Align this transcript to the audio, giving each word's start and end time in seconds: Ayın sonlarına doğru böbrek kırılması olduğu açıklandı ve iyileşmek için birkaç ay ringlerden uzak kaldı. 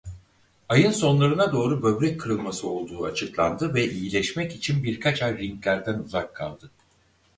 Ayın 0.69 0.91
sonlarına 0.91 1.51
doğru 1.51 1.81
böbrek 1.83 2.21
kırılması 2.21 2.67
olduğu 2.67 3.05
açıklandı 3.05 3.73
ve 3.75 3.89
iyileşmek 3.91 4.55
için 4.55 4.83
birkaç 4.83 5.21
ay 5.21 5.37
ringlerden 5.37 5.99
uzak 5.99 6.35
kaldı. 6.35 6.71